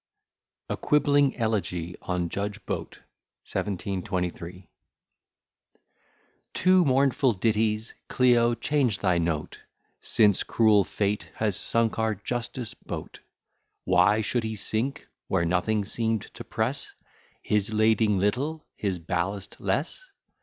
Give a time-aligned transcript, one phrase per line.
[0.69, 2.97] ]A QUIBBLING ELEGY ON JUDGE BOAT
[3.45, 4.67] 1723
[6.55, 9.59] To mournful ditties, Clio, change thy note,
[10.01, 13.19] Since cruel fate has sunk our Justice Boat;
[13.83, 16.95] Why should he sink, where nothing seem'd to press
[17.43, 20.09] His lading little, and his ballast less?